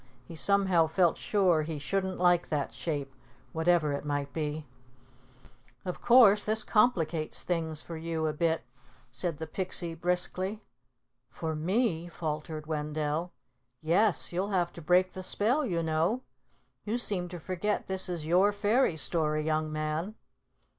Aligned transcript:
He 0.25 0.35
somehow 0.35 0.87
felt 0.87 1.15
sure 1.15 1.61
he 1.61 1.77
shouldn't 1.77 2.17
like 2.17 2.49
that 2.49 2.73
shape, 2.73 3.13
whatever 3.53 3.93
it 3.93 4.03
might 4.03 4.33
be. 4.33 4.65
"Of 5.85 6.01
course, 6.01 6.43
this 6.43 6.63
complicates 6.63 7.43
things 7.43 7.83
for 7.83 7.95
you 7.95 8.25
a 8.25 8.33
bit," 8.33 8.63
said 9.11 9.37
the 9.37 9.45
Pixie 9.45 9.93
briskly. 9.93 10.63
"For 11.29 11.53
me?" 11.55 12.07
faltered 12.07 12.65
Wendell. 12.65 13.31
"Yes, 13.79 14.33
you'll 14.33 14.49
have 14.49 14.73
to 14.73 14.81
break 14.81 15.13
the 15.13 15.21
spell, 15.21 15.63
you 15.63 15.83
know. 15.83 16.23
You 16.83 16.97
seem 16.97 17.27
to 17.27 17.39
forget 17.39 17.85
this 17.85 18.09
is 18.09 18.25
your 18.25 18.51
fairy 18.51 18.97
story, 18.97 19.43
young 19.45 19.71
man." 19.71 20.15